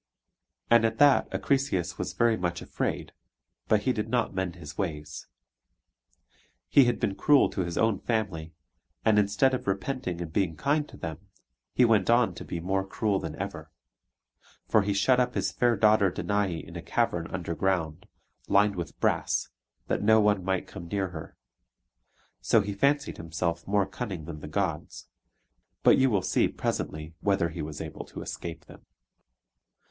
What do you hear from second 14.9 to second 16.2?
shut up his fair daughter